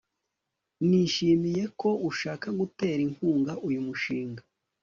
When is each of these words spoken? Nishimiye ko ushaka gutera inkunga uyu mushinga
Nishimiye 0.87 1.63
ko 1.79 1.89
ushaka 2.09 2.47
gutera 2.59 2.99
inkunga 3.07 3.53
uyu 3.67 3.81
mushinga 3.87 4.41